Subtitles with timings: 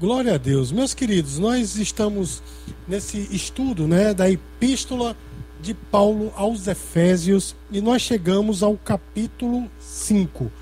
[0.00, 0.70] Glória a Deus.
[0.70, 2.40] Meus queridos, nós estamos
[2.86, 5.16] nesse estudo né, da epístola
[5.60, 10.52] de Paulo aos Efésios e nós chegamos ao capítulo 5.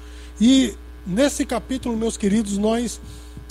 [0.40, 0.72] E
[1.06, 2.98] nesse capítulo, meus queridos, nós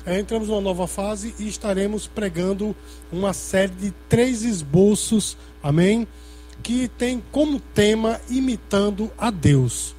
[0.08, 2.76] é, entramos numa nova fase e estaremos pregando
[3.12, 6.08] uma série de três esboços, amém?
[6.64, 9.94] Que tem como tema imitando a Deus.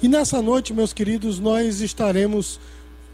[0.00, 2.60] E nessa noite, meus queridos, nós estaremos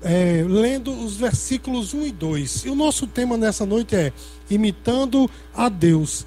[0.02, 2.64] é, lendo os versículos 1 e 2.
[2.64, 4.12] E o nosso tema nessa noite é
[4.50, 6.26] imitando a Deus,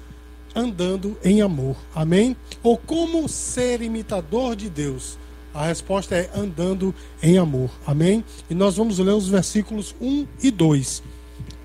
[0.54, 1.76] andando em amor.
[1.94, 2.36] Amém?
[2.62, 5.18] Ou como ser imitador de Deus?
[5.54, 7.70] A resposta é andando em amor.
[7.86, 8.24] Amém?
[8.48, 11.02] E nós vamos ler os versículos 1 e 2.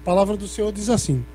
[0.01, 1.25] A palavra do Senhor diz assim: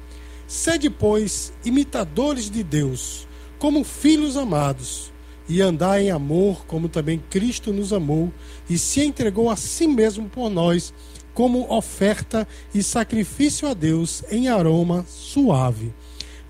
[0.47, 3.27] Sede, pois, imitadores de Deus,
[3.59, 5.12] como filhos amados
[5.49, 8.33] e andar em amor, como também Cristo nos amou
[8.69, 10.93] e se entregou a si mesmo por nós,
[11.35, 15.93] como oferta e sacrifício a Deus em aroma suave.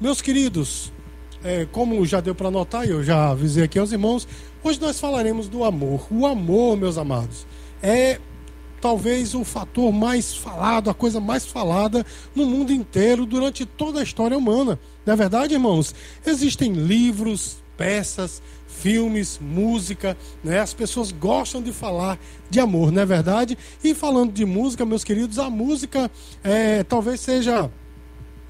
[0.00, 0.92] Meus queridos,
[1.44, 4.26] é, como já deu para notar, eu já avisei aqui aos irmãos,
[4.62, 6.06] hoje nós falaremos do amor.
[6.10, 7.46] O amor, meus amados,
[7.82, 8.20] é
[8.80, 14.02] talvez o fator mais falado, a coisa mais falada no mundo inteiro durante toda a
[14.02, 14.78] história humana.
[15.06, 15.94] Não é verdade, irmãos?
[16.26, 20.60] Existem livros, peças, filmes, música, né?
[20.60, 22.16] As pessoas gostam de falar
[22.48, 23.58] de amor, não é verdade?
[23.82, 26.08] E falando de música, meus queridos, a música
[26.44, 27.68] é, talvez seja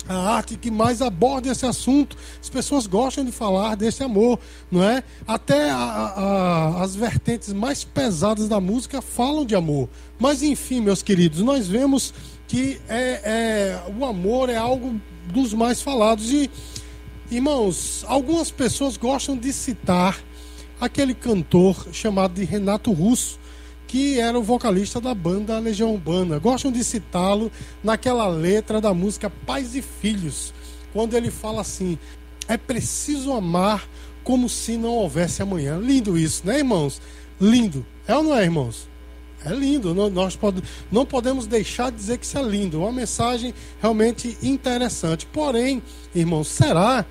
[0.06, 2.14] a arte que mais aborda esse assunto.
[2.42, 4.38] As pessoas gostam de falar desse amor,
[4.70, 5.02] não é?
[5.26, 9.88] Até a, a, as vertentes mais pesadas da música falam de amor.
[10.18, 12.12] Mas enfim, meus queridos, nós vemos
[12.46, 15.00] que é, é, o amor é algo
[15.32, 16.50] dos mais falados e
[17.32, 20.22] Irmãos, algumas pessoas gostam de citar
[20.78, 23.38] aquele cantor chamado de Renato Russo,
[23.86, 26.38] que era o vocalista da banda Legião Urbana.
[26.38, 27.50] Gostam de citá-lo
[27.82, 30.52] naquela letra da música Pais e Filhos,
[30.92, 31.98] quando ele fala assim:
[32.46, 33.88] é preciso amar
[34.22, 35.78] como se não houvesse amanhã.
[35.78, 37.00] Lindo isso, né, irmãos?
[37.40, 37.86] Lindo.
[38.06, 38.86] É ou não é, irmãos?
[39.42, 40.38] É lindo, nós
[40.90, 42.80] não podemos deixar de dizer que isso é lindo.
[42.80, 45.26] Uma mensagem realmente interessante.
[45.26, 45.82] Porém,
[46.14, 47.04] irmãos, será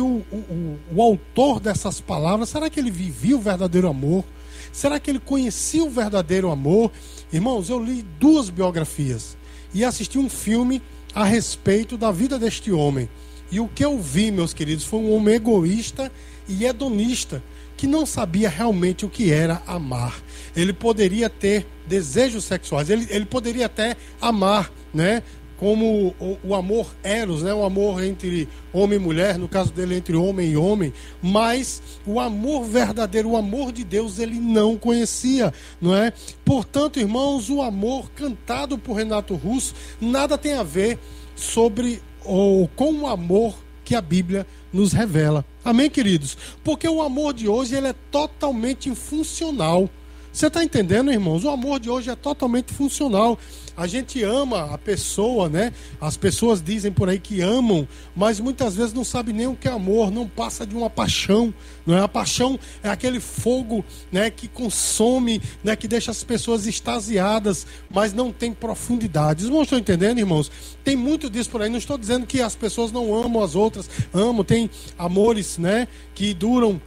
[0.00, 4.24] o, o, o autor dessas palavras, será que ele vivia o verdadeiro amor?
[4.72, 6.90] Será que ele conhecia o verdadeiro amor?
[7.32, 9.36] Irmãos, eu li duas biografias
[9.74, 10.82] e assisti um filme
[11.14, 13.08] a respeito da vida deste homem.
[13.50, 16.10] E o que eu vi, meus queridos, foi um homem egoísta
[16.48, 17.42] e hedonista
[17.76, 20.22] que não sabia realmente o que era amar.
[20.54, 25.22] Ele poderia ter desejos sexuais, ele, ele poderia até amar, né?
[25.62, 27.54] Como o, o, amor eros, né?
[27.54, 30.92] o amor entre homem e mulher, no caso dele entre homem e homem,
[31.22, 36.12] mas o amor verdadeiro, o amor de Deus, ele não conhecia, não é?
[36.44, 40.98] Portanto, irmãos, o amor cantado por Renato Russo nada tem a ver
[41.36, 45.44] sobre ou com o amor que a Bíblia nos revela.
[45.64, 46.36] Amém, queridos?
[46.64, 49.88] Porque o amor de hoje ele é totalmente funcional.
[50.32, 51.44] Você está entendendo, irmãos?
[51.44, 53.38] O amor de hoje é totalmente funcional.
[53.76, 55.72] A gente ama a pessoa, né?
[56.00, 59.68] As pessoas dizem por aí que amam, mas muitas vezes não sabem nem o que
[59.68, 61.52] é amor, não passa de uma paixão,
[61.86, 62.00] não é?
[62.00, 68.12] A paixão é aquele fogo, né, que consome, né, que deixa as pessoas extasiadas, mas
[68.12, 69.44] não tem profundidade.
[69.44, 70.50] Irmãos estão entendendo, irmãos?
[70.84, 71.70] Tem muito disso por aí.
[71.70, 74.68] Não estou dizendo que as pessoas não amam as outras, amam, tem
[74.98, 75.88] amores, né,
[76.22, 76.80] que duram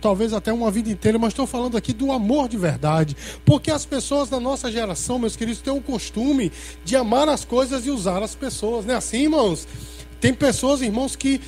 [0.00, 3.14] talvez até uma vida inteira, mas estou falando aqui do amor de verdade.
[3.44, 6.50] Porque as pessoas da nossa geração, meus queridos, têm o costume
[6.82, 9.68] de amar as coisas e usar as pessoas, não é assim, irmãos?
[10.22, 11.38] Tem pessoas, irmãos, que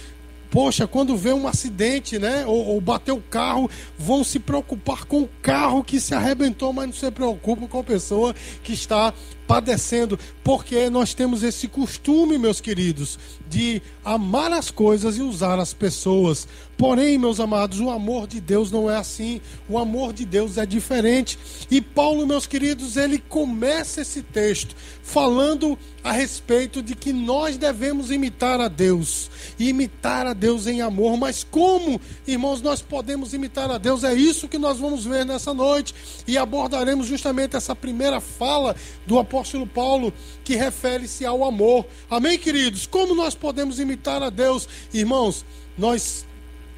[0.54, 5.22] poxa, quando vê um acidente, né, ou, ou bateu o carro, vão se preocupar com
[5.22, 8.32] o carro que se arrebentou, mas não se preocupam com a pessoa
[8.62, 9.12] que está
[9.47, 15.75] padecendo, porque nós temos esse costume, meus queridos, de amar as coisas e usar as
[15.75, 16.48] pessoas.
[16.76, 19.41] Porém, meus amados, o amor de Deus não é assim.
[19.69, 21.38] O amor de Deus é diferente.
[21.71, 28.10] E Paulo, meus queridos, ele começa esse texto falando a respeito de que nós devemos
[28.10, 30.33] imitar a Deus, e imitar a
[30.66, 31.16] em amor.
[31.16, 34.04] Mas como, irmãos, nós podemos imitar a Deus?
[34.04, 35.94] É isso que nós vamos ver nessa noite
[36.26, 38.76] e abordaremos justamente essa primeira fala
[39.06, 40.12] do apóstolo Paulo
[40.44, 41.86] que refere-se ao amor.
[42.10, 42.86] Amém, queridos?
[42.86, 44.68] Como nós podemos imitar a Deus?
[44.92, 45.44] Irmãos,
[45.76, 46.26] nós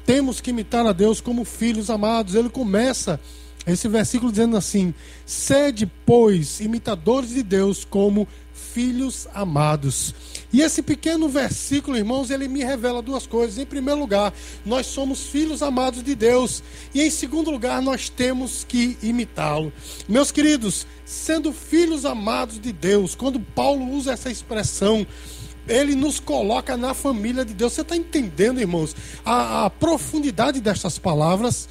[0.05, 2.33] temos que imitar a Deus como filhos amados.
[2.33, 3.19] Ele começa
[3.67, 4.93] Esse versículo dizendo assim:
[5.25, 10.15] Sede, pois, imitadores de Deus como filhos amados.
[10.53, 13.57] E esse pequeno versículo, irmãos, ele me revela duas coisas.
[13.57, 14.33] Em primeiro lugar,
[14.65, 16.63] nós somos filhos amados de Deus.
[16.93, 19.73] E em segundo lugar, nós temos que imitá-lo.
[20.07, 25.05] Meus queridos, sendo filhos amados de Deus, quando Paulo usa essa expressão,
[25.67, 27.73] ele nos coloca na família de Deus.
[27.73, 31.67] Você está entendendo, irmãos, a, a profundidade destas palavras?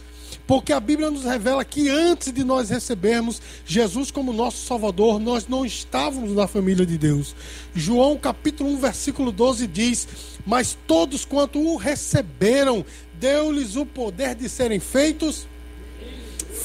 [0.46, 5.48] Porque a Bíblia nos revela que antes de nós recebermos Jesus como nosso Salvador, nós
[5.48, 7.34] não estávamos na família de Deus.
[7.74, 10.08] João capítulo 1, versículo 12 diz:
[10.46, 12.84] Mas todos quanto o receberam,
[13.18, 15.48] deu-lhes o poder de serem feitos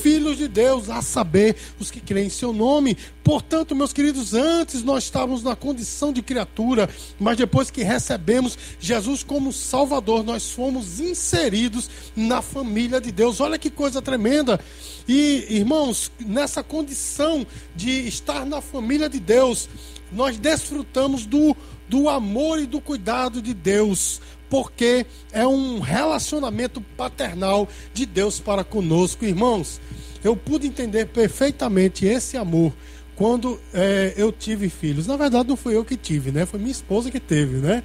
[0.01, 2.97] filhos de Deus, a saber, os que creem em seu nome.
[3.23, 6.89] Portanto, meus queridos, antes nós estávamos na condição de criatura,
[7.19, 13.39] mas depois que recebemos Jesus como Salvador, nós fomos inseridos na família de Deus.
[13.39, 14.59] Olha que coisa tremenda.
[15.07, 17.45] E, irmãos, nessa condição
[17.75, 19.69] de estar na família de Deus,
[20.11, 21.55] nós desfrutamos do,
[21.87, 24.19] do amor e do cuidado de Deus
[24.51, 29.79] porque é um relacionamento paternal de Deus para conosco, irmãos.
[30.21, 32.73] Eu pude entender perfeitamente esse amor
[33.15, 35.07] quando é, eu tive filhos.
[35.07, 36.45] Na verdade, não fui eu que tive, né?
[36.45, 37.81] Foi minha esposa que teve, né?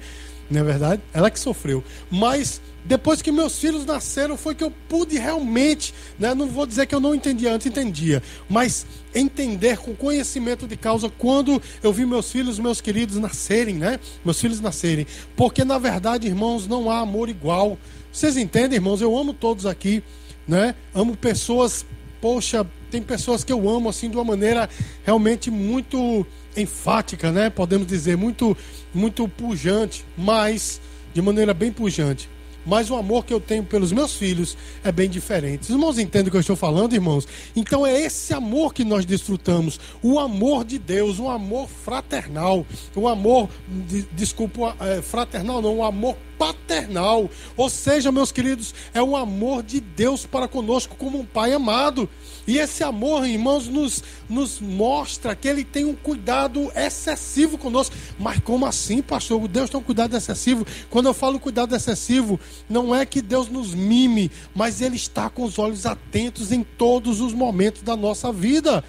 [0.51, 1.01] Não é verdade?
[1.13, 1.81] Ela que sofreu.
[2.11, 6.85] Mas depois que meus filhos nasceram, foi que eu pude realmente, né, não vou dizer
[6.85, 12.05] que eu não entendia antes, entendia, mas entender com conhecimento de causa quando eu vi
[12.05, 13.99] meus filhos, meus queridos nascerem, né?
[14.23, 15.05] Meus filhos nascerem.
[15.35, 17.77] Porque na verdade, irmãos, não há amor igual.
[18.11, 19.01] Vocês entendem, irmãos?
[19.01, 20.01] Eu amo todos aqui,
[20.47, 20.73] né?
[20.93, 21.85] Amo pessoas,
[22.21, 24.69] poxa, tem pessoas que eu amo assim de uma maneira
[25.03, 26.25] realmente muito
[26.55, 27.49] enfática, né?
[27.49, 28.55] Podemos dizer, muito
[28.93, 30.79] muito pujante, mas
[31.13, 32.29] de maneira bem pujante
[32.67, 35.63] mas o amor que eu tenho pelos meus filhos é bem diferente.
[35.63, 37.27] Os irmãos entendem o que eu estou falando, irmãos?
[37.55, 42.65] Então é esse amor que nós desfrutamos, o amor de Deus, um amor fraternal,
[42.95, 43.49] um amor,
[43.87, 47.29] de, desculpa, é, fraternal não, um amor paternal.
[47.55, 52.09] Ou seja, meus queridos, é o amor de Deus para conosco como um pai amado.
[52.47, 57.95] E esse amor, irmãos, nos, nos mostra que ele tem um cuidado excessivo conosco.
[58.17, 59.45] Mas como assim, pastor?
[59.47, 60.65] Deus tem um cuidado excessivo?
[60.89, 65.43] Quando eu falo cuidado excessivo, não é que Deus nos mime, mas ele está com
[65.43, 68.83] os olhos atentos em todos os momentos da nossa vida.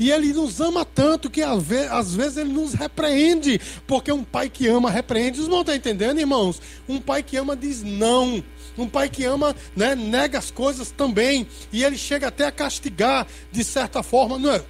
[0.00, 1.66] E ele nos ama tanto que às
[2.14, 3.60] vezes ele nos repreende.
[3.86, 5.36] Porque um pai que ama repreende.
[5.36, 6.60] Vocês não estão entendendo, irmãos?
[6.88, 8.42] Um pai que ama diz não.
[8.78, 11.46] Um pai que ama, né, nega as coisas também.
[11.70, 14.38] E ele chega até a castigar, de certa forma.
[14.38, 14.62] Não é?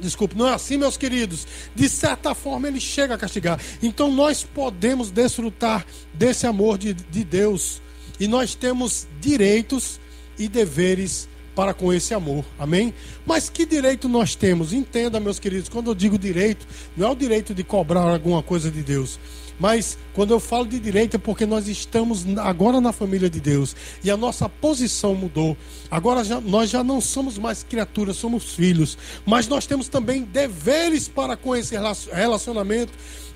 [0.00, 1.46] Desculpe, não é assim, meus queridos.
[1.72, 3.60] De certa forma, ele chega a castigar.
[3.80, 7.80] Então, nós podemos desfrutar desse amor de, de Deus.
[8.18, 10.00] E nós temos direitos
[10.36, 12.44] e deveres para com esse amor.
[12.58, 12.92] Amém?
[13.26, 14.72] Mas que direito nós temos?
[14.72, 16.66] Entenda, meus queridos, quando eu digo direito,
[16.96, 19.18] não é o direito de cobrar alguma coisa de Deus.
[19.58, 23.74] Mas quando eu falo de direito é porque nós estamos agora na família de Deus
[24.02, 25.56] e a nossa posição mudou.
[25.90, 28.98] Agora já, nós já não somos mais criaturas, somos filhos.
[29.24, 31.74] Mas nós temos também deveres para com esse
[32.12, 32.92] relacionamento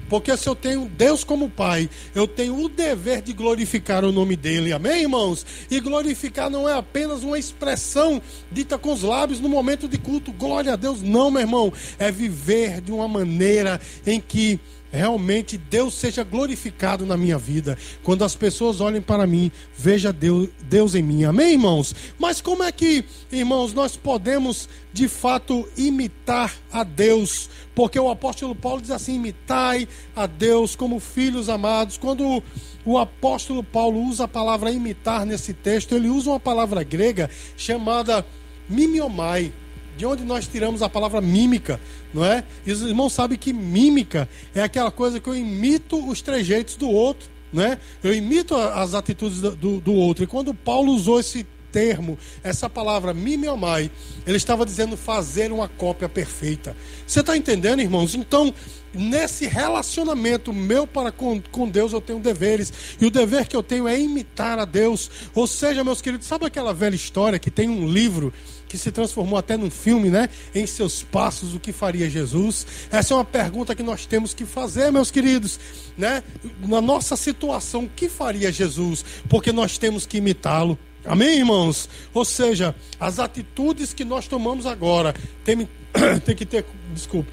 [0.09, 4.37] porque se eu tenho Deus como Pai, eu tenho o dever de glorificar o nome
[4.37, 4.73] dele.
[4.73, 5.44] Amém, irmãos?
[5.70, 8.20] E glorificar não é apenas uma expressão
[8.50, 10.32] dita com os lábios no momento de culto.
[10.32, 11.73] Glória a Deus, não, meu irmão.
[11.99, 14.59] É viver de uma maneira em que
[14.90, 17.76] realmente Deus seja glorificado na minha vida.
[18.02, 21.25] Quando as pessoas olhem para mim, veja Deus, Deus em mim.
[21.25, 21.94] Amém, irmãos?
[22.19, 27.49] Mas como é que, irmãos, nós podemos de fato imitar a Deus?
[27.75, 29.87] Porque o apóstolo Paulo diz assim: imitai
[30.17, 31.98] a Deus como filhos amados.
[31.98, 32.43] Quando
[32.84, 38.24] o apóstolo Paulo usa a palavra imitar nesse texto, ele usa uma palavra grega chamada
[38.69, 39.53] mimiomai
[39.98, 41.81] de onde nós tiramos a palavra mímica,
[42.14, 42.44] não é?
[42.64, 46.88] E os irmãos sabem que mímica é aquela coisa que eu imito os trejeitos do
[46.88, 47.78] outro, não é?
[48.02, 50.22] Eu imito as atitudes do, do, outro.
[50.22, 53.90] E quando Paulo usou esse termo, essa palavra mimiomai,
[54.24, 56.76] ele estava dizendo fazer uma cópia perfeita.
[57.05, 58.14] Você está entendendo, irmãos?
[58.14, 58.55] Então,
[58.94, 62.72] nesse relacionamento meu para com, com Deus, eu tenho deveres.
[63.00, 65.10] E o dever que eu tenho é imitar a Deus.
[65.34, 68.32] Ou seja, meus queridos, sabe aquela velha história que tem um livro
[68.69, 70.29] que se transformou até num filme, né?
[70.55, 72.67] Em seus passos, o que faria Jesus?
[72.91, 75.58] Essa é uma pergunta que nós temos que fazer, meus queridos,
[75.96, 76.22] né?
[76.60, 79.05] Na nossa situação, o que faria Jesus?
[79.29, 80.79] Porque nós temos que imitá-lo.
[81.05, 81.89] Amém, irmãos?
[82.13, 85.67] Ou seja, as atitudes que nós tomamos agora tem,
[86.25, 87.31] tem que ter, desculpa,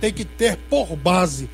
[0.00, 1.48] tem que ter por base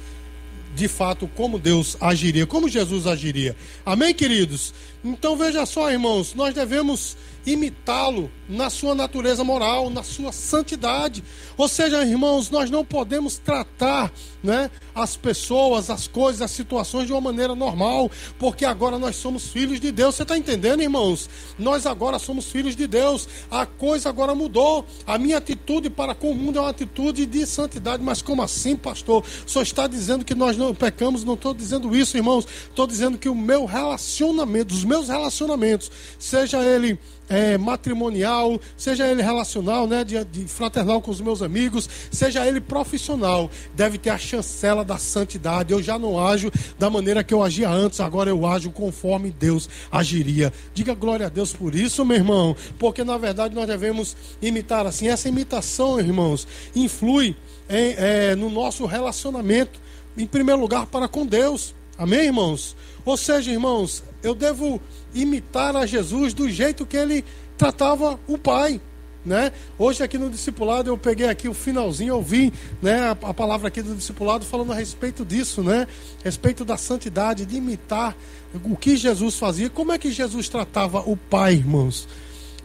[0.74, 3.56] de fato como Deus agiria, como Jesus agiria.
[3.86, 4.74] Amém, queridos?
[5.04, 11.24] Então veja só, irmãos, nós devemos imitá-lo na sua natureza moral, na sua santidade.
[11.56, 17.12] Ou seja, irmãos, nós não podemos tratar né, as pessoas, as coisas, as situações de
[17.12, 20.14] uma maneira normal, porque agora nós somos filhos de Deus.
[20.14, 21.28] Você está entendendo, irmãos?
[21.58, 23.28] Nós agora somos filhos de Deus.
[23.50, 24.84] A coisa agora mudou.
[25.06, 28.02] A minha atitude para com o mundo é uma atitude de santidade.
[28.02, 29.24] Mas como assim, pastor?
[29.46, 31.24] Só está dizendo que nós não pecamos?
[31.24, 32.46] Não estou dizendo isso, irmãos.
[32.68, 39.22] Estou dizendo que o meu relacionamento, os meus relacionamentos, seja ele é, matrimonial, seja ele
[39.22, 44.18] relacional, né, de, de, fraternal com os meus amigos, seja ele profissional, deve ter a
[44.18, 45.72] chancela da santidade.
[45.72, 49.68] Eu já não ajo da maneira que eu agia antes, agora eu ajo conforme Deus
[49.90, 50.52] agiria.
[50.72, 55.08] Diga glória a Deus por isso, meu irmão, porque na verdade nós devemos imitar assim.
[55.08, 57.36] Essa imitação, irmãos, influi
[57.68, 59.80] em, é, no nosso relacionamento,
[60.16, 61.74] em primeiro lugar, para com Deus.
[61.96, 62.76] Amém, irmãos?
[63.04, 64.80] Ou seja, irmãos, eu devo
[65.14, 67.24] imitar a Jesus do jeito que ele
[67.56, 68.80] tratava o Pai.
[69.24, 69.52] Né?
[69.78, 72.52] Hoje aqui no discipulado eu peguei aqui o finalzinho, eu vi
[72.82, 75.86] né, a, a, palavra aqui do discipulado falando a respeito disso, né?
[76.22, 78.14] Respeito da santidade, de imitar
[78.62, 79.70] o que Jesus fazia.
[79.70, 82.06] Como é que Jesus tratava o Pai, irmãos?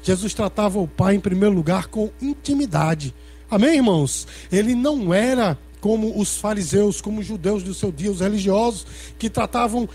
[0.04, 3.16] Jesus tratava o Pai em primeiro lugar com intimidade.
[3.50, 4.28] Amém, irmãos?
[4.51, 8.86] Ele não era como os fariseus, como os judeus do seu dia, os religiosos,
[9.18, 9.88] que tratavam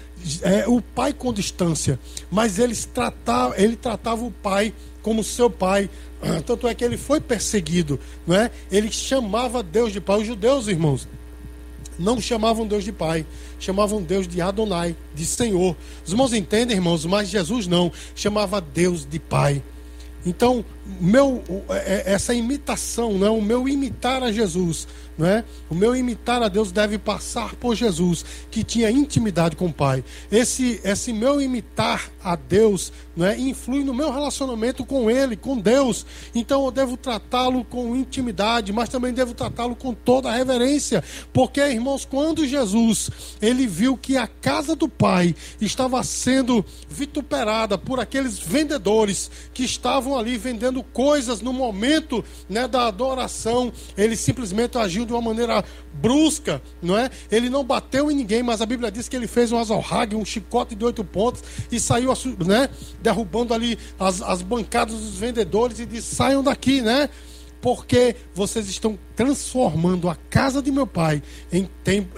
[0.43, 1.99] é, o pai com distância,
[2.31, 4.73] mas eles tratavam, ele tratava o pai
[5.03, 5.91] como seu pai.
[6.47, 8.51] Tanto é que ele foi perseguido, não é?
[8.73, 10.23] Ele chamava Deus de pai.
[10.23, 11.07] Os judeus, irmãos,
[11.99, 13.27] não chamavam Deus de pai,
[13.61, 15.77] chamavam Deus de Adonai, de Senhor.
[16.05, 19.63] Os irmãos entendem, irmãos, mas Jesus não, chamava Deus de pai.
[20.27, 20.65] Então,
[21.01, 23.29] meu, é, é, essa imitação, né?
[23.29, 24.87] o meu imitar a Jesus,
[25.17, 25.45] não é?
[25.71, 30.05] O meu imitar a Deus deve passar por Jesus, que tinha intimidade com o Pai.
[30.31, 33.39] Esse, esse meu imitar a Deus não é?
[33.39, 36.05] influi no meu relacionamento com Ele, com Deus.
[36.35, 41.03] Então eu devo tratá-lo com intimidade, mas também devo tratá-lo com toda a reverência.
[41.33, 43.11] Porque, irmãos, quando Jesus
[43.41, 50.19] ele viu que a casa do Pai estava sendo vituperada por aqueles vendedores que estavam
[50.19, 55.65] ali vendendo coisas no momento né, da adoração, ele simplesmente agiu de uma maneira
[55.95, 57.11] brusca, não é?
[57.31, 60.25] Ele não bateu em ninguém, mas a Bíblia diz que ele fez um azorrague, um
[60.25, 62.13] chicote de oito pontos e saiu,
[62.45, 62.69] né?
[63.01, 67.09] Derrubando ali as, as bancadas dos vendedores e disse: saiam daqui, né?
[67.65, 71.67] porque vocês estão transformando a casa de meu pai em,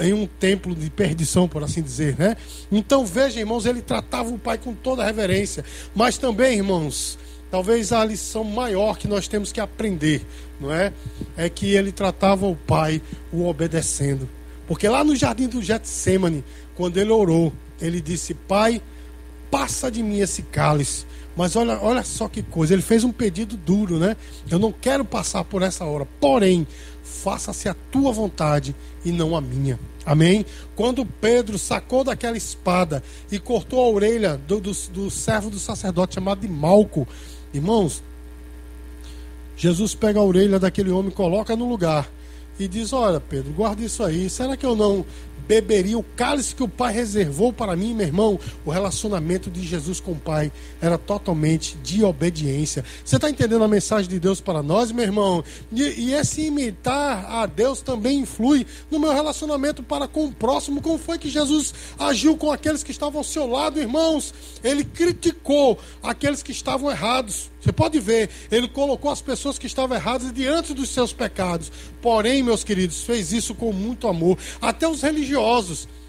[0.00, 2.36] em, um templo de perdição, por assim dizer, né?
[2.72, 7.16] Então veja, irmãos, ele tratava o pai com toda reverência, mas também, irmãos,
[7.50, 10.24] talvez a lição maior que nós temos que aprender
[10.60, 10.92] não é?
[11.36, 13.00] É que ele tratava o pai
[13.32, 14.28] o obedecendo.
[14.66, 18.80] Porque lá no jardim do Getsemane, quando ele orou, ele disse: Pai,
[19.50, 21.06] passa de mim esse cálice.
[21.36, 24.16] Mas olha, olha só que coisa, ele fez um pedido duro, né?
[24.50, 26.66] Eu não quero passar por essa hora, porém,
[27.02, 28.74] faça-se a tua vontade
[29.04, 29.78] e não a minha.
[30.04, 30.46] Amém?
[30.74, 36.14] Quando Pedro sacou daquela espada e cortou a orelha do, do, do servo do sacerdote
[36.14, 37.06] chamado de Malco,
[37.52, 38.02] irmãos,
[39.56, 42.08] Jesus pega a orelha daquele homem, coloca no lugar
[42.58, 44.30] e diz: Olha, Pedro, guarda isso aí.
[44.30, 45.04] Será que eu não
[45.46, 48.38] beberia o cálice que o Pai reservou para mim, meu irmão.
[48.64, 50.50] O relacionamento de Jesus com o Pai
[50.80, 52.84] era totalmente de obediência.
[53.04, 55.44] Você está entendendo a mensagem de Deus para nós, meu irmão?
[55.72, 60.82] E, e, esse imitar a Deus também influi no meu relacionamento para com o próximo.
[60.82, 64.34] Como foi que Jesus agiu com aqueles que estavam ao seu lado, irmãos?
[64.62, 67.50] Ele criticou aqueles que estavam errados.
[67.60, 71.72] Você pode ver, ele colocou as pessoas que estavam erradas diante dos seus pecados.
[72.00, 74.38] Porém, meus queridos, fez isso com muito amor.
[74.60, 75.25] Até os religiosos,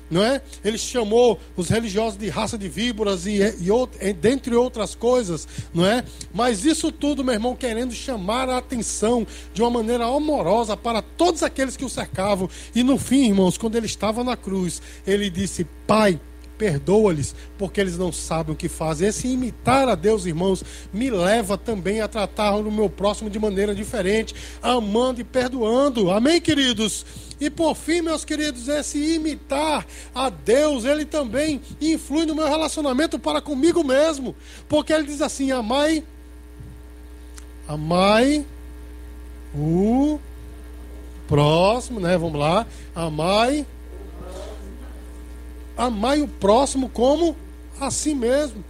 [0.10, 0.42] não é?
[0.64, 6.04] Ele chamou os religiosos de raça de víboras e, e, dentre outras coisas, não é?
[6.34, 11.44] Mas isso tudo, meu irmão, querendo chamar a atenção de uma maneira amorosa para todos
[11.44, 12.50] aqueles que o cercavam.
[12.74, 16.20] E no fim, irmãos, quando ele estava na cruz, ele disse: Pai,
[16.58, 19.08] perdoa-lhes, porque eles não sabem o que fazem.
[19.08, 23.76] Esse imitar a Deus, irmãos, me leva também a tratar o meu próximo de maneira
[23.76, 26.12] diferente, amando e perdoando.
[26.12, 27.06] Amém, queridos?
[27.40, 33.20] E por fim, meus queridos, esse imitar a Deus, ele também influi no meu relacionamento
[33.20, 34.36] para comigo mesmo.
[34.68, 36.04] Porque ele diz assim: amai,
[37.68, 38.44] amai
[39.56, 40.20] o
[41.28, 42.18] próximo, né?
[42.18, 42.66] Vamos lá.
[42.96, 43.66] Amai
[45.78, 47.36] amai o próximo como
[47.80, 48.64] a si mesmo.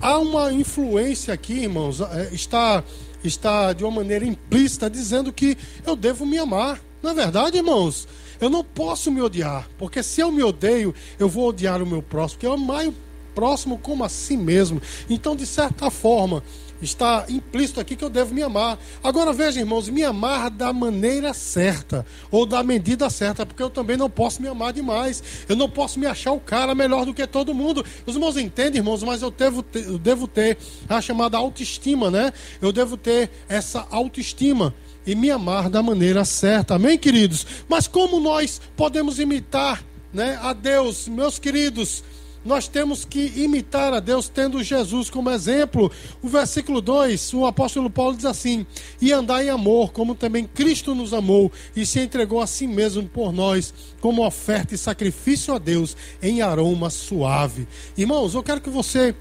[0.00, 2.82] Há uma influência aqui, irmãos, é, está,
[3.22, 6.80] está de uma maneira implícita dizendo que eu devo me amar.
[7.02, 8.06] Não é verdade, irmãos?
[8.40, 12.02] Eu não posso me odiar, porque se eu me odeio, eu vou odiar o meu
[12.02, 12.94] próximo, porque eu amar o
[13.34, 14.82] próximo como a si mesmo.
[15.08, 16.42] Então, de certa forma,
[16.82, 18.78] está implícito aqui que eu devo me amar.
[19.02, 23.96] Agora veja, irmãos, me amar da maneira certa ou da medida certa, porque eu também
[23.96, 25.22] não posso me amar demais.
[25.48, 27.84] Eu não posso me achar o cara melhor do que todo mundo.
[28.06, 30.58] Os irmãos entendem, irmãos, mas eu devo ter, eu devo ter
[30.88, 32.32] a chamada autoestima, né?
[32.60, 34.74] Eu devo ter essa autoestima
[35.06, 36.74] e me amar da maneira certa.
[36.74, 37.46] Amém, queridos?
[37.68, 42.04] Mas como nós podemos imitar, né, a Deus, meus queridos?
[42.44, 45.90] Nós temos que imitar a Deus tendo Jesus como exemplo.
[46.20, 48.66] O versículo 2, o apóstolo Paulo diz assim:
[49.00, 53.08] E andar em amor, como também Cristo nos amou e se entregou a si mesmo
[53.08, 57.68] por nós, como oferta e sacrifício a Deus em aroma suave.
[57.96, 59.14] Irmãos, eu quero que você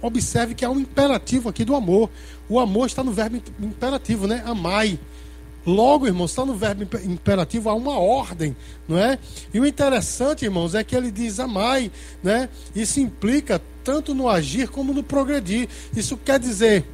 [0.00, 2.10] observe que há um imperativo aqui do amor.
[2.48, 4.42] O amor está no verbo imperativo, né?
[4.44, 4.98] Amai.
[5.66, 9.18] Logo, irmãos, está no verbo imperativo, há uma ordem, não é?
[9.52, 11.90] E o interessante, irmãos, é que ele diz amai,
[12.22, 12.48] né?
[12.74, 15.68] Isso implica tanto no agir como no progredir.
[15.94, 16.84] Isso quer dizer,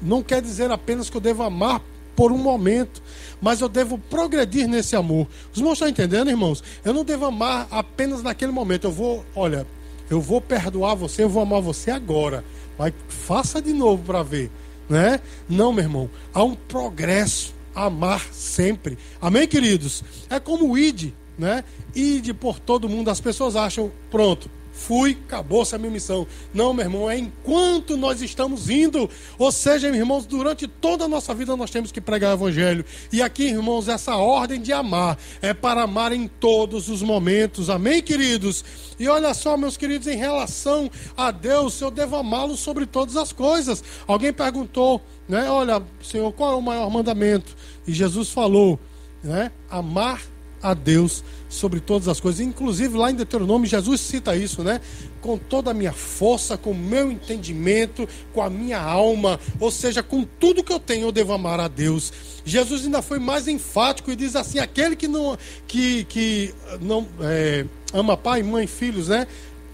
[0.00, 1.80] não quer dizer apenas que eu devo amar
[2.14, 3.02] por um momento,
[3.40, 5.26] mas eu devo progredir nesse amor.
[5.52, 6.62] Os irmãos estão entendendo, irmãos?
[6.84, 8.84] Eu não devo amar apenas naquele momento.
[8.84, 9.66] Eu vou, olha,
[10.10, 12.44] eu vou perdoar você, eu vou amar você agora.
[12.78, 14.50] Mas faça de novo para ver,
[14.88, 15.20] né?
[15.48, 18.98] Não, meu irmão, há um progresso amar sempre.
[19.20, 20.02] Amém, queridos?
[20.28, 21.64] É como o id, né?
[21.94, 23.10] Ide por todo mundo.
[23.10, 26.26] As pessoas acham, pronto, fui, acabou-se a minha missão.
[26.52, 29.08] Não, meu irmão, é enquanto nós estamos indo.
[29.38, 32.84] Ou seja, irmãos, durante toda a nossa vida nós temos que pregar o evangelho.
[33.12, 37.70] E aqui, irmãos, essa ordem de amar é para amar em todos os momentos.
[37.70, 38.64] Amém, queridos?
[38.98, 43.32] E olha só, meus queridos, em relação a Deus, eu devo amá-lo sobre todas as
[43.32, 43.84] coisas.
[44.06, 45.00] Alguém perguntou,
[45.32, 45.48] né?
[45.48, 47.56] Olha, Senhor, qual é o maior mandamento?
[47.86, 48.78] E Jesus falou,
[49.24, 49.50] né?
[49.70, 50.20] Amar
[50.62, 52.42] a Deus sobre todas as coisas.
[52.42, 54.78] Inclusive, lá em Deuteronômio, Jesus cita isso, né?
[55.22, 60.02] Com toda a minha força, com o meu entendimento, com a minha alma, ou seja,
[60.02, 62.12] com tudo que eu tenho, eu devo amar a Deus.
[62.44, 67.64] Jesus ainda foi mais enfático e diz assim: aquele que não, que, que não é,
[67.94, 69.26] ama pai, mãe, filhos, né?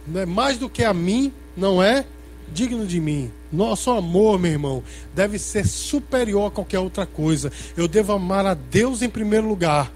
[0.07, 0.25] né?
[0.25, 2.05] Mais do que a mim, não é
[2.53, 3.33] digno de mim.
[3.51, 4.83] Nosso amor, meu irmão,
[5.15, 7.51] deve ser superior a qualquer outra coisa.
[7.77, 9.91] Eu devo amar a Deus em primeiro lugar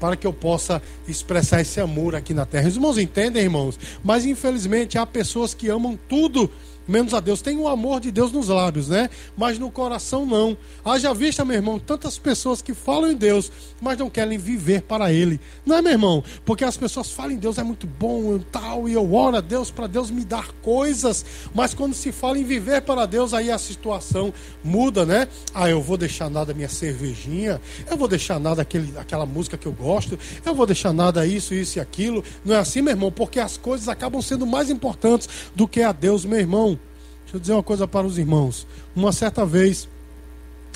[0.00, 2.68] para que eu possa expressar esse amor aqui na terra.
[2.68, 3.78] Os irmãos entendem, irmãos?
[4.02, 6.50] Mas infelizmente há pessoas que amam tudo
[6.88, 7.42] menos a Deus.
[7.42, 9.10] Tem o amor de Deus nos lábios, né?
[9.36, 10.56] Mas no coração não.
[10.84, 15.12] Haja vista, meu irmão, tantas pessoas que falam em Deus, mas não querem viver para
[15.12, 15.38] Ele.
[15.66, 16.24] Não é, meu irmão?
[16.44, 19.40] Porque as pessoas falam em Deus é muito bom e tal, e eu oro a
[19.40, 21.24] Deus para Deus me dar coisas,
[21.54, 25.28] mas quando se fala em viver para Deus, aí a situação muda, né?
[25.52, 29.66] Ah, eu vou deixar nada minha cervejinha, eu vou deixar nada aquele, aquela música que
[29.66, 32.22] eu gosto, eu vou deixar nada isso, isso e aquilo.
[32.44, 33.10] Não é assim, meu irmão?
[33.10, 36.77] Porque as coisas acabam sendo mais importantes do que a Deus, meu irmão.
[37.28, 38.66] Deixa eu dizer uma coisa para os irmãos.
[38.96, 39.86] Uma certa vez,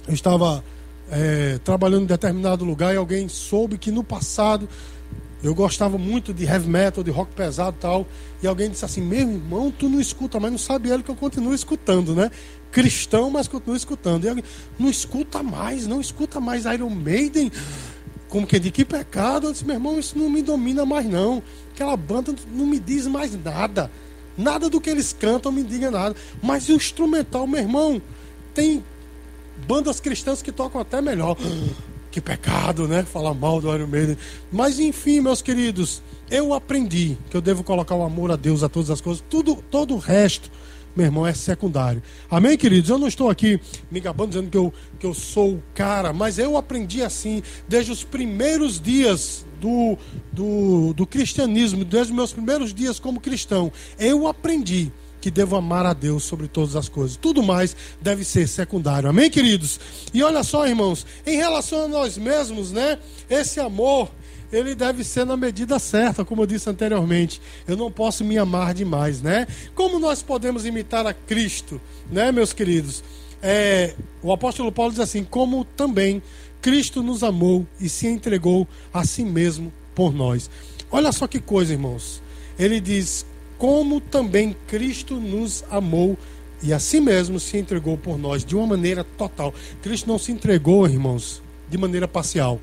[0.07, 0.62] eu estava
[1.11, 4.69] é, trabalhando em determinado lugar e alguém soube que no passado
[5.43, 8.07] eu gostava muito de heavy metal, de rock pesado e tal.
[8.43, 11.17] E alguém disse assim: Meu irmão, tu não escuta, mas não sabe ele que eu
[11.17, 12.31] continuo escutando, né?
[12.71, 14.27] Cristão, mas continuo escutando.
[14.27, 14.45] E alguém,
[14.79, 17.51] não escuta mais, não escuta mais Iron Maiden.
[18.29, 19.47] Como que de que pecado?
[19.47, 21.43] Eu disse: Meu irmão, isso não me domina mais, não.
[21.73, 23.91] Aquela banda não me diz mais nada.
[24.37, 26.16] Nada do que eles cantam me diga nada.
[26.42, 28.01] Mas o instrumental, meu irmão,
[28.55, 28.83] tem
[29.66, 31.37] bandas cristãs que tocam até melhor.
[32.12, 33.05] Que pecado, né?
[33.05, 34.18] Falar mal do Iron Maiden.
[34.53, 38.68] Mas enfim, meus queridos, eu aprendi que eu devo colocar o amor a Deus a
[38.68, 39.25] todas as coisas.
[39.31, 40.51] Tudo, todo o resto,
[40.94, 42.02] meu irmão, é secundário.
[42.31, 42.90] Amém, queridos?
[42.90, 46.38] Eu não estou aqui me gabando dizendo que eu, que eu sou o cara, mas
[46.38, 49.96] eu aprendi assim desde os primeiros dias do,
[50.33, 55.87] do, do cristianismo, desde os meus primeiros dias como cristão, eu aprendi que devo amar
[55.87, 57.16] a Deus sobre todas as coisas.
[57.16, 59.09] Tudo mais deve ser secundário.
[59.09, 59.78] Amém, queridos?
[60.12, 62.98] E olha só, irmãos, em relação a nós mesmos, né?
[63.31, 64.11] Esse amor,
[64.53, 67.41] ele deve ser na medida certa, como eu disse anteriormente.
[67.67, 69.47] Eu não posso me amar demais, né?
[69.75, 73.03] Como nós podemos imitar a Cristo, né, meus queridos?
[73.43, 76.23] É, o apóstolo Paulo diz assim: como também
[76.61, 80.51] Cristo nos amou e se entregou a si mesmo por nós.
[80.91, 82.23] Olha só que coisa, irmãos.
[82.59, 83.25] Ele diz:
[83.57, 86.17] Como também Cristo nos amou
[86.62, 89.53] e a si mesmo se entregou por nós de uma maneira total.
[89.83, 92.61] Cristo não se entregou, irmãos, de maneira parcial.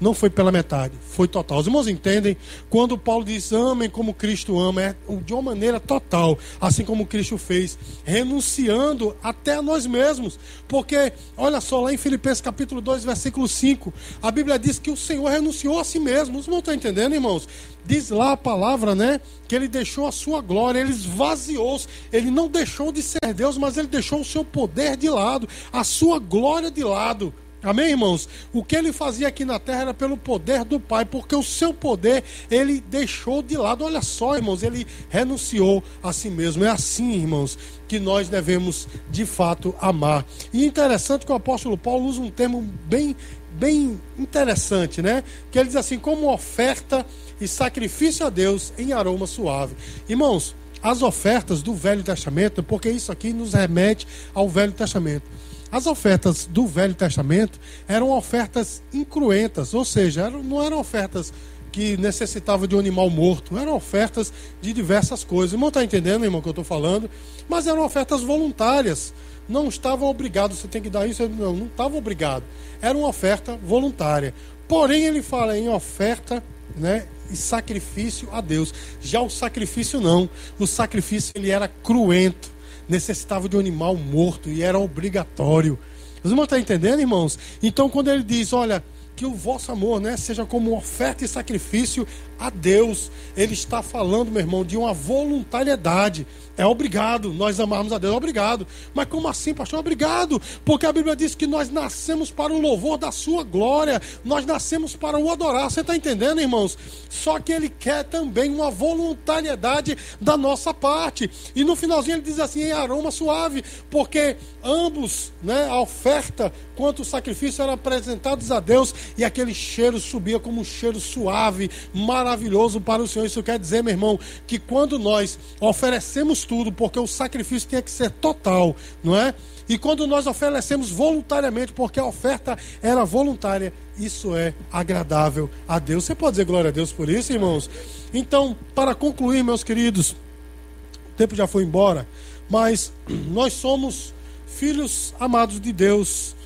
[0.00, 1.58] Não foi pela metade, foi total.
[1.58, 2.36] Os irmãos entendem?
[2.68, 7.38] Quando Paulo diz amem como Cristo ama, é de uma maneira total, assim como Cristo
[7.38, 10.38] fez, renunciando até a nós mesmos.
[10.68, 14.96] Porque, olha só, lá em Filipenses capítulo 2, versículo 5, a Bíblia diz que o
[14.96, 16.38] Senhor renunciou a si mesmo.
[16.38, 17.48] Os irmãos estão entendendo, irmãos?
[17.84, 19.20] Diz lá a palavra, né?
[19.46, 21.86] Que ele deixou a sua glória, ele esvaziou-se.
[22.12, 25.84] Ele não deixou de ser Deus, mas ele deixou o seu poder de lado, a
[25.84, 27.32] sua glória de lado
[27.66, 28.28] Amém, irmãos?
[28.52, 31.74] O que ele fazia aqui na terra era pelo poder do Pai, porque o seu
[31.74, 33.84] poder ele deixou de lado.
[33.84, 36.64] Olha só, irmãos, ele renunciou a si mesmo.
[36.64, 40.24] É assim, irmãos, que nós devemos de fato amar.
[40.52, 43.16] E interessante que o apóstolo Paulo usa um termo bem,
[43.58, 45.24] bem interessante, né?
[45.50, 47.04] Que ele diz assim: como oferta
[47.40, 49.74] e sacrifício a Deus em aroma suave.
[50.08, 55.24] Irmãos, as ofertas do Velho Testamento, porque isso aqui nos remete ao Velho Testamento
[55.70, 61.32] as ofertas do Velho Testamento eram ofertas incruentas, ou seja, não eram ofertas
[61.72, 65.52] que necessitavam de um animal morto, eram ofertas de diversas coisas.
[65.52, 67.10] Irmão está entendendo, irmão, o que eu estou falando?
[67.48, 69.12] Mas eram ofertas voluntárias.
[69.48, 71.28] Não estavam obrigados, você tem que dar isso.
[71.28, 72.44] Não, não estava obrigado.
[72.80, 74.32] Era uma oferta voluntária.
[74.66, 76.42] Porém, ele fala em oferta
[76.74, 78.72] né, e sacrifício a Deus.
[79.00, 80.30] Já o sacrifício não.
[80.58, 82.55] O sacrifício ele era cruento
[82.88, 85.78] necessitava de um animal morto e era obrigatório.
[86.22, 87.38] Os irmãos estão entendendo, irmãos?
[87.62, 88.82] Então, quando ele diz, olha,
[89.16, 92.06] que o vosso amor né, seja como oferta e sacrifício
[92.38, 93.10] a Deus.
[93.34, 96.26] Ele está falando, meu irmão, de uma voluntariedade.
[96.56, 98.66] É obrigado nós amarmos a Deus, é obrigado.
[98.94, 99.78] Mas como assim, pastor?
[99.78, 104.46] Obrigado, porque a Bíblia diz que nós nascemos para o louvor da sua glória, nós
[104.46, 105.70] nascemos para o adorar.
[105.70, 106.78] Você está entendendo, irmãos?
[107.10, 111.30] Só que ele quer também uma voluntariedade da nossa parte.
[111.54, 117.02] E no finalzinho ele diz assim, em aroma suave, porque ambos, né, a oferta quanto
[117.02, 122.80] o sacrifício eram apresentados a Deus e aquele cheiro subia como um cheiro suave, maravilhoso
[122.80, 123.24] para o Senhor.
[123.24, 127.90] Isso quer dizer, meu irmão, que quando nós oferecemos tudo, porque o sacrifício tem que
[127.90, 129.34] ser total, não é?
[129.68, 136.04] E quando nós oferecemos voluntariamente, porque a oferta era voluntária, isso é agradável a Deus.
[136.04, 137.68] Você pode dizer glória a Deus por isso, irmãos?
[138.14, 142.06] Então, para concluir, meus queridos, o tempo já foi embora,
[142.48, 144.14] mas nós somos
[144.46, 146.36] filhos amados de Deus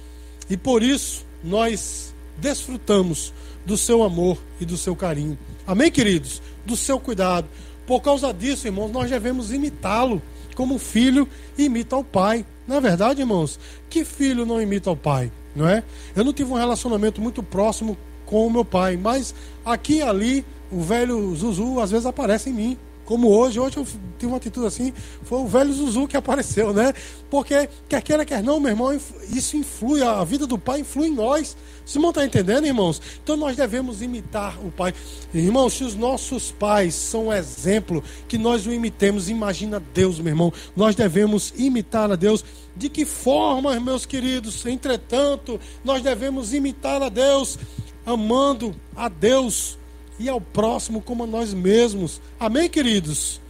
[0.48, 3.32] e por isso nós desfrutamos
[3.66, 5.38] do seu amor e do seu carinho.
[5.66, 6.40] Amém, queridos?
[6.64, 7.46] Do seu cuidado.
[7.90, 10.22] Por causa disso, irmãos, nós devemos imitá-lo
[10.54, 11.26] como filho
[11.58, 12.46] imita o pai.
[12.64, 13.58] Não é verdade, irmãos?
[13.88, 15.82] Que filho não imita o pai, não é?
[16.14, 20.46] Eu não tive um relacionamento muito próximo com o meu pai, mas aqui e ali
[20.70, 22.78] o velho Zuzu às vezes aparece em mim
[23.10, 23.58] como hoje.
[23.58, 24.92] Hoje eu tive uma atitude assim,
[25.24, 26.94] foi o velho Zuzu que apareceu, né?
[27.28, 28.96] Porque, quer queira, quer não, meu irmão,
[29.32, 31.56] isso influi, a vida do pai influi em nós.
[31.84, 33.02] Você não está entendendo, irmãos?
[33.20, 34.94] Então nós devemos imitar o pai.
[35.34, 40.30] Irmãos, se os nossos pais são um exemplo, que nós o imitemos, imagina Deus, meu
[40.30, 40.52] irmão.
[40.76, 42.44] Nós devemos imitar a Deus.
[42.76, 44.64] De que forma, meus queridos?
[44.66, 47.58] Entretanto, nós devemos imitar a Deus,
[48.06, 49.79] amando a Deus
[50.20, 52.20] e ao próximo como a nós mesmos.
[52.38, 53.40] Amém, queridos?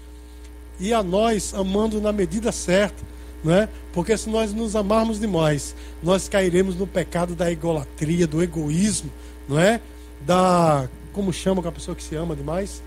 [0.79, 3.03] E a nós amando na medida certa,
[3.43, 3.69] não é?
[3.93, 9.11] Porque se nós nos amarmos demais, nós cairemos no pecado da egolatria, do egoísmo,
[9.49, 9.81] não é?
[10.25, 12.81] Da como chama com a pessoa que se ama demais?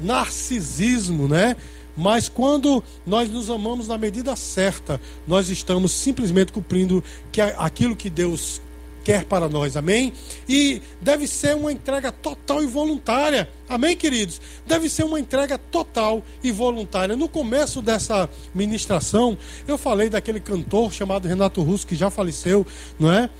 [0.00, 1.56] Narcisismo, né?
[1.94, 8.08] Mas quando nós nos amamos na medida certa, nós estamos simplesmente cumprindo que aquilo que
[8.08, 8.62] Deus
[9.08, 10.12] quer para nós, amém?
[10.46, 14.38] E deve ser uma entrega total e voluntária, amém, queridos?
[14.66, 17.16] Deve ser uma entrega total e voluntária.
[17.16, 22.66] No começo dessa ministração, eu falei daquele cantor chamado Renato Russo, que já faleceu,
[22.98, 23.30] não é?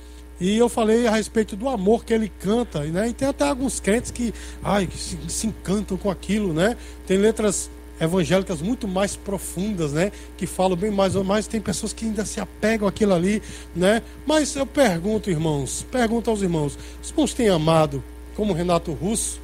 [0.40, 3.10] E eu falei a respeito do amor que ele canta, né?
[3.10, 6.78] E tem até alguns crentes que, ai, se, se encantam com aquilo, né?
[7.06, 10.12] Tem letras evangélicas muito mais profundas, né?
[10.36, 11.46] Que falam bem mais ou mais.
[11.46, 13.42] Tem pessoas que ainda se apegam àquilo ali,
[13.74, 14.02] né?
[14.26, 18.02] Mas eu pergunto, irmãos, pergunto aos irmãos: os irmãos têm amado
[18.36, 19.40] como Renato Russo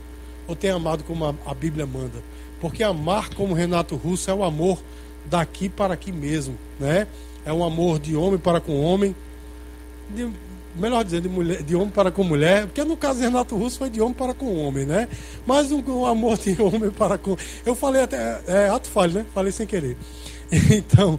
[0.46, 2.22] ou têm amado como a, a Bíblia manda?
[2.60, 4.80] Porque amar como Renato Russo é o amor
[5.26, 7.06] daqui para aqui mesmo, né?
[7.44, 9.14] É um amor de homem para com homem,
[10.08, 10.30] de,
[10.74, 13.78] melhor dizendo, de, mulher, de homem para com mulher, porque no caso de Renato Russo
[13.78, 15.08] foi de homem para com homem, né?
[15.46, 17.36] Mas um, um amor de homem para com.
[17.64, 18.40] Eu falei até.
[18.46, 19.26] É, ato falho, né?
[19.34, 19.96] Falei sem querer.
[20.70, 21.18] Então,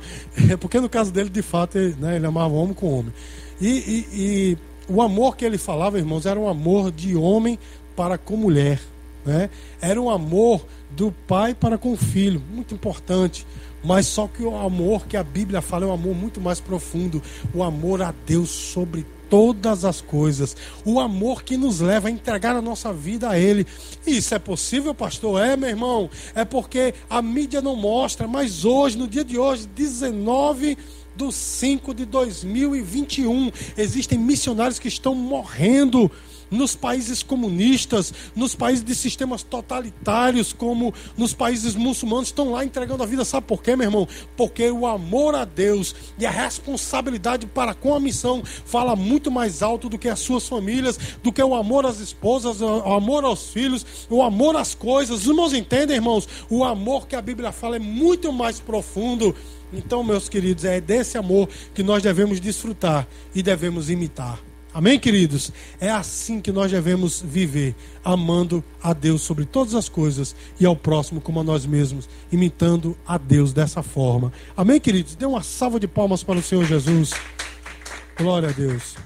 [0.50, 3.14] é porque no caso dele, de fato, ele, né, ele amava homem com homem.
[3.60, 7.60] E, e, e o amor que ele falava, irmãos, era um amor de homem
[7.96, 8.80] para com mulher.
[9.26, 9.50] Né?
[9.82, 13.46] Era um amor do pai para com o filho, muito importante.
[13.84, 17.22] Mas só que o amor que a Bíblia fala é um amor muito mais profundo,
[17.54, 20.56] o amor a Deus sobre todas as coisas.
[20.84, 23.66] O amor que nos leva a entregar a nossa vida a Ele.
[24.06, 25.42] Isso é possível, pastor?
[25.42, 26.10] É, meu irmão.
[26.34, 30.78] É porque a mídia não mostra, mas hoje, no dia de hoje, 19
[31.16, 36.12] do 5 de 2021, existem missionários que estão morrendo
[36.50, 43.04] nos países comunistas, nos países de sistemas totalitários, como nos países muçulmanos, estão lá entregando
[43.04, 43.26] a vida.
[43.26, 44.08] Sabe por quê, meu irmão?
[44.38, 49.62] Porque o amor a Deus e a responsabilidade para com a missão fala muito mais
[49.62, 53.50] alto do que as suas famílias, do que o amor às esposas, o amor aos
[53.50, 55.22] filhos, o amor às coisas.
[55.22, 56.28] Os irmãos entendem, irmãos?
[56.50, 59.36] O amor que a Bíblia fala é muito mais profundo.
[59.76, 64.40] Então, meus queridos, é desse amor que nós devemos desfrutar e devemos imitar.
[64.74, 65.54] Amém, queridos?
[65.80, 70.76] É assim que nós devemos viver, amando a Deus sobre todas as coisas e ao
[70.76, 74.34] próximo como a nós mesmos, imitando a Deus dessa forma.
[74.56, 75.16] Amém, queridos?
[75.16, 77.12] Dê uma salva de palmas para o Senhor Jesus.
[78.18, 79.05] Glória a Deus.